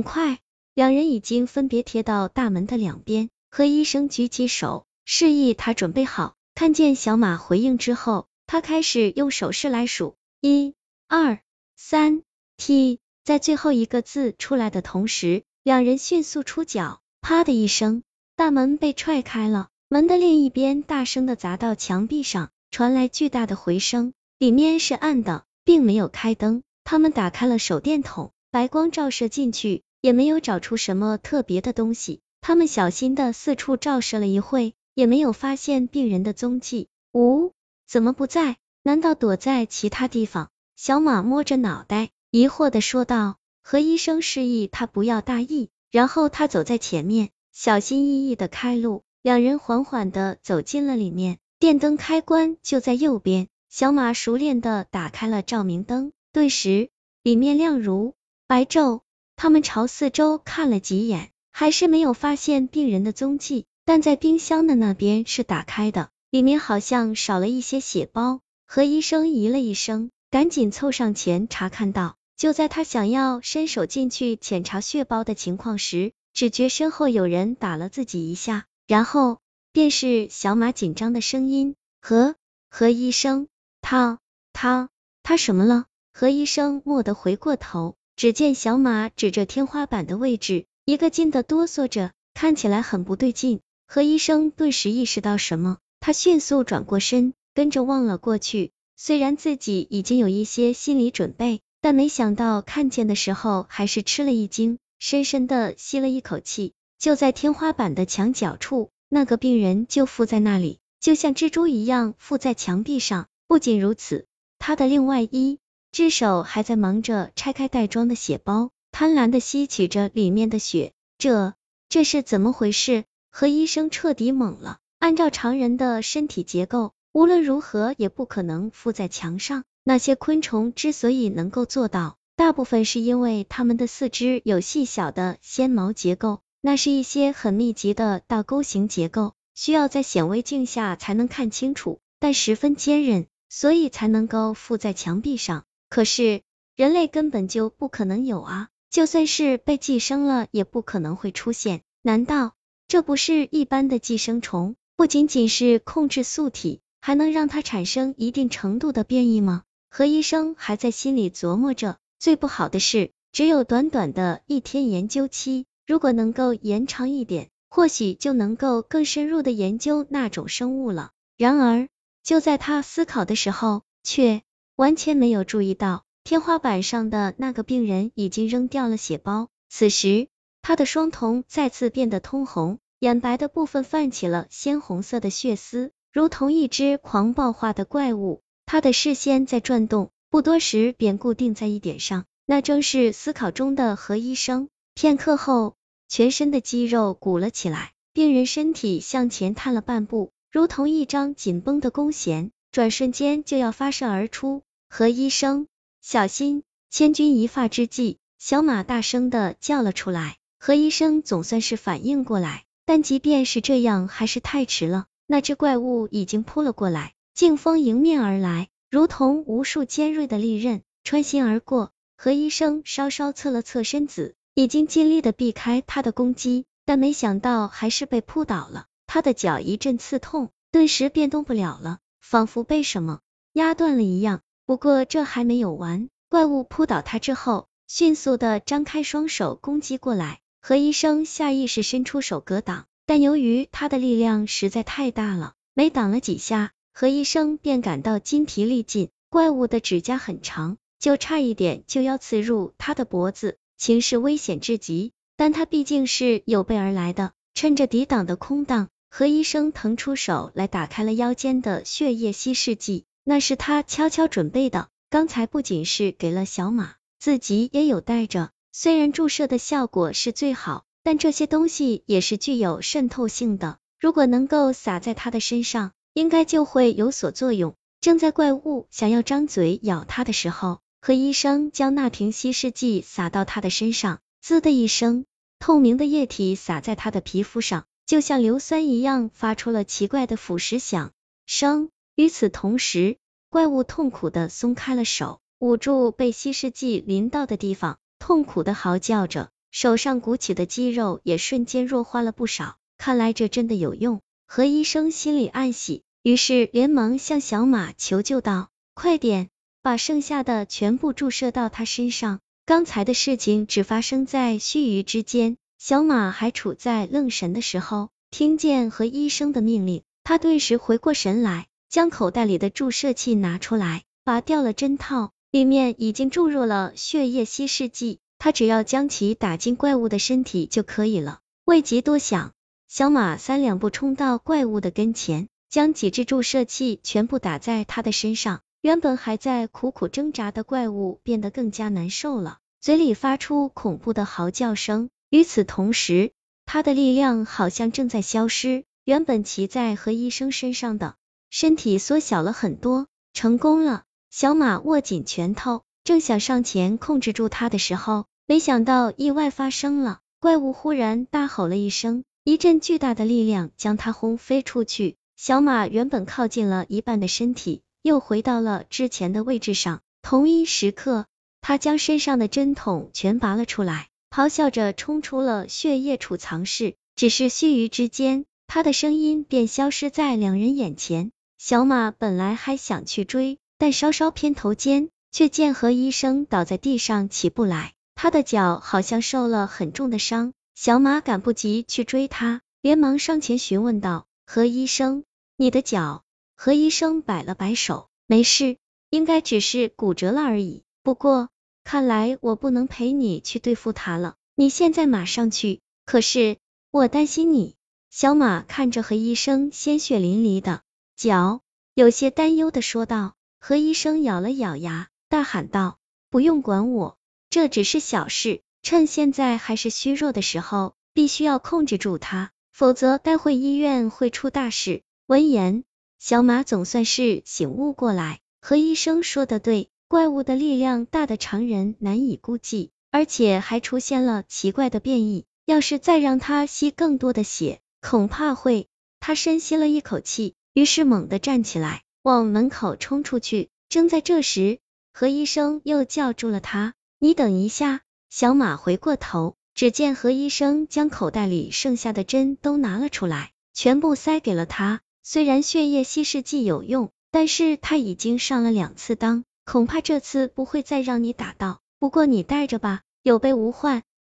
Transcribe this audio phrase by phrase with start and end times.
[0.00, 0.38] 很快，
[0.72, 3.28] 两人已经分别贴到大门的两边。
[3.50, 6.36] 何医生举起手，示意他准备好。
[6.54, 10.74] 看见小马回应之后，他开始用手势来数：一、
[11.06, 11.40] 二、
[11.76, 12.22] 三。
[12.56, 18.02] T 在最后一个字出来的同时，两人迅速出脚，啪的一声，
[18.36, 19.68] 大门被踹开了。
[19.90, 24.14] 门的另一边大声的砸到墙壁上，传来巨大的回声。
[24.38, 26.62] 里面是暗的，并没有开灯。
[26.84, 32.20] 他们打开了手电筒，白光照射进去，也没有找出什么特别的东西。
[32.40, 36.88] 他们小心的四处照射了一会，也没有发现病人的踪迹。
[37.12, 37.52] 呜，
[37.86, 38.56] 怎么不在？
[38.82, 40.48] 难道躲在其他地方？
[40.74, 42.10] 小马摸着脑袋。
[42.30, 56.90] 疑惑的说道，何医生示意他不要大意，然后他走在前面，小心翼翼的开路，两人缓缓的走进了里面，电灯开关就在右边，小马熟练的打开了照明灯，顿时
[57.24, 58.14] 里面亮如
[58.46, 59.00] 白昼，
[59.42, 72.16] 他们朝四周看了几眼，还是没有发现病人的踪迹，但在冰箱的那边是打开的，里面好像少了一些血包，何医生咦了一声，赶紧凑上前查看道。
[72.36, 79.38] 就在他想要伸手进去检查血包的情况时，只觉身后有人打了自己一下，然后
[79.72, 82.34] 便是小马紧张的声音：“何
[82.68, 83.48] 何医生，
[83.80, 84.18] 他
[84.52, 84.90] 他
[85.22, 93.60] 他什么了？”何医生蓦地回过头，只见小马指着天花板的位置，一个劲的哆嗦着，看起来很不对劲。
[93.86, 98.72] 何医生顿时意识到什么，他迅速转过身，跟着望了过去。
[98.94, 101.60] 虽然自己已经有一些心理准备。
[101.80, 106.74] 但没想到看见的时候，还是吃了一惊，深深的吸了一口气。
[106.98, 113.28] 就在天花板的墙角处，那个病人就附在那里，就像蜘蛛一样附在墙壁上。
[113.48, 114.26] 不仅如此，
[114.58, 115.58] 他的另外一
[115.92, 120.92] 只手还在忙着拆开袋装的血包，贪婪的吸取着里面的血。
[121.18, 121.54] 这
[121.88, 123.04] 这是怎么回事？
[123.30, 124.78] 何医生彻底懵了。
[124.98, 129.64] 按照常人的身体结构，无论如何也不可能附在墙上。
[129.82, 145.64] 那些昆虫之所以能够做到，大部分是因为它们的四肢有细小的纤毛结构，那是一些很密集的倒钩形结构，需要在显微镜下才能看清楚，但十分坚韧，所以才能够附在墙壁上。
[145.90, 146.40] 可是
[146.76, 151.82] 人类根本就不可能有啊，就算是被寄生了，也不可能会出现。
[152.00, 152.54] 难道
[152.88, 154.76] 这不是一般的寄生虫？
[154.96, 159.64] 不仅仅是控制素体，还能让它产生一定程度的变异吗？
[159.90, 171.10] 何医生还在心里琢磨着，最不好的是，只有短短的一天研究期，如果能够延长一点，或许就能够更深入的研究那种生物了。
[171.36, 171.88] 然而，
[172.22, 174.42] 就在他思考的时候，却
[174.80, 179.50] 完全没有注意到天花板上的那个病人已经扔掉了血包。
[179.68, 180.28] 此时，
[180.62, 188.40] 他的双瞳再次变得通红，眼白的部分泛起了鲜红色的血丝，如同一只狂暴化的怪物。
[188.64, 194.70] 他的视线在转动，不多时便固定在一点上，那正是思考中的何医生。
[194.94, 195.76] 片刻后，
[196.08, 204.62] 全身的肌肉鼓了起来，病人身体向前探了半步，如同一张紧绷的弓弦，转瞬间就要发射而出。
[204.92, 205.68] 何医生，
[206.02, 206.64] 小心！
[206.90, 210.38] 千钧一发之际，小马大声的叫了出来。
[210.58, 215.06] 何医生总算是反应过来，但即便是这样，还是太迟了。
[215.28, 217.14] 那只怪物已经扑了过来。
[217.34, 221.92] 劲风迎面而来，如同无数尖锐的利刃穿心而过。
[222.16, 228.86] 何医生稍稍侧了侧身子，已经尽力的避开他的攻击，但没想到还是被扑倒了。
[229.06, 233.20] 他的脚一阵刺痛，顿时变动不了了，仿佛被什么
[233.52, 234.42] 压断了一样。
[234.70, 240.38] 不过这还没有完，怪物扑倒他之后，迅速的张开双手攻击过来。
[240.62, 246.70] 何医生下意识伸出手格挡，但由于他的力量实在太大了，没挡了几下。
[246.94, 255.10] 何医生便感到筋疲力尽，怪物的指甲很长，就差一点就要刺入他的脖子，情势危险至极。
[255.36, 264.88] 但他毕竟是有备而来的，趁着抵挡的空档，何医生腾出手来打开了腰间的血液稀释剂，那是他悄悄准备的。
[265.08, 268.50] 刚才不仅是给了小马，自己也有带着。
[268.72, 275.92] 虽然注射的效果是最好，但这些东西也是具有渗透性的，如果能够洒在他的身上。
[276.12, 277.76] 应该就会有所作用。
[278.00, 285.24] 正在怪物想要张嘴咬他的时候，何医生将那瓶稀释剂洒到他的身上，滋的一声，
[285.60, 291.12] 透明的液体洒在他的皮肤上，就像硫酸一样，发出了奇怪的腐蚀响
[291.46, 291.90] 声。
[292.16, 293.16] 与此同时，
[293.50, 299.50] 怪物痛苦的松开了手，捂住被稀释剂淋到的地方，痛苦的嚎叫着。
[299.72, 302.76] 手上鼓起的肌肉也瞬间弱化了不少。
[302.96, 309.48] 看来这真的有用，何医生心里暗喜，于是连忙向小马求救道：“快点，
[309.82, 331.40] 把剩下的全部注射到他身上。”刚才的事情只发生在须臾之间，小马还处在愣神的时候，听见何医生的命令，他顿时回过神来，将口袋里的注射器拿出来，拔掉了针套，里面已经注入了血液稀释剂，他只要将其打进怪物的身体就可以了。
[331.64, 332.52] 未及多想。
[332.86, 338.60] 小马三两步冲到怪物的跟前，将几支注射器全部打在他的身上。
[338.82, 345.10] 原本还在苦苦挣扎的怪物变得更加难受了，嘴里发出恐怖的嚎叫声。
[345.28, 346.32] 与此同时，
[346.66, 351.16] 他的力量好像正在消失，原本骑在何医生身上的
[351.50, 353.06] 身体缩小了很多。
[353.32, 354.04] 成功了！
[354.30, 362.24] 小马握紧拳头，正想上前控制住他的时候，没想到意外发生了，怪物忽然大吼了一声。
[362.44, 370.00] 一阵巨大的力量将他轰飞出去，小马原本靠近了一半的身体又回到了之前的位置上。
[370.22, 371.26] 同一时刻，
[371.60, 376.94] 他将身上的针筒全拔了出来，咆哮着冲出了血液储藏室。
[377.16, 381.32] 只是须臾之间，他的声音便消失在两人眼前。
[381.62, 390.54] 小马本来还想去追，但稍稍偏头间，却见何医生倒在地上起不来，他的脚好像受了很重的伤。
[390.74, 395.24] 小马赶不及去追他，连忙上前询问道：“何医生，
[395.58, 396.22] 你的脚？”
[396.56, 398.78] 何医生摆了摆手：“没事，
[399.10, 400.82] 应该只是骨折了而已。
[401.02, 401.50] 不过，
[401.84, 404.36] 看来我不能陪你去对付他了。
[404.54, 405.80] 你现在马上去。
[406.06, 406.56] 可是，
[406.90, 407.76] 我担心你。”
[408.08, 410.80] 小马看着何医生鲜血淋漓的
[411.20, 411.60] 脚，
[411.92, 413.34] 有些担忧的说道。
[413.58, 415.98] 何医生咬了咬牙，大喊道
[416.30, 417.18] ：“不用管我，
[417.50, 425.02] 这只是小事。”趁现在还是虚弱的时候，必须要控制住他，否则待会医院会出大事。
[425.26, 425.84] 闻言，
[426.18, 438.88] 小马总算是醒悟过来，何医生说的对，怪物的力量大的常人难以估计，而且还出现了奇怪的变异，要是再让他吸更多的血，恐怕会……
[439.22, 443.68] 他深吸了一口气，于是猛地站起来，往门口冲出去。
[443.88, 444.78] 正在这时，
[445.12, 455.00] 何医生又叫住了他：“你等一下。”小马回过头，只见何医生将口袋里剩下的针都拿了出来，全部塞给了他。
[455.24, 461.80] 虽然血液稀释剂有用，但是他已经上了两次当，恐怕这次不会再让你打到。
[461.98, 464.04] 不过你带着吧，有备无患。